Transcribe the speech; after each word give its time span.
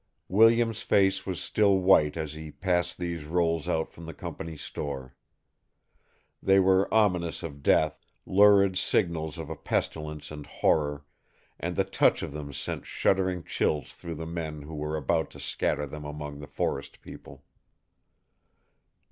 Williams' 0.29 0.81
face 0.81 1.27
was 1.27 1.39
still 1.39 1.77
white 1.77 2.17
as 2.17 2.33
he 2.33 2.49
passed 2.51 2.97
these 2.97 3.23
rolls 3.25 3.67
out 3.67 3.91
from 3.93 4.07
the 4.07 4.15
company's 4.15 4.63
store. 4.63 5.15
They 6.41 6.59
were 6.59 6.91
ominous 6.91 7.43
of 7.43 7.61
death, 7.61 8.03
lurid 8.25 8.79
signals 8.79 9.37
of 9.37 9.55
pestilence 9.63 10.31
and 10.31 10.47
horror, 10.47 11.05
and 11.59 11.75
the 11.75 11.83
touch 11.83 12.23
of 12.23 12.31
them 12.31 12.51
sent 12.51 12.87
shuddering 12.87 13.43
chills 13.43 13.93
through 13.93 14.15
the 14.15 14.25
men 14.25 14.63
who 14.63 14.73
were 14.73 14.97
about 14.97 15.29
to 15.29 15.39
scatter 15.39 15.85
them 15.85 16.03
among 16.03 16.39
the 16.39 16.47
forest 16.47 17.03
people. 17.03 17.43